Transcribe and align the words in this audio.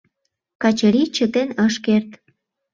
Качырий 0.61 1.09
чытен 1.15 1.49
ыш 1.65 1.75
керт. 1.85 2.09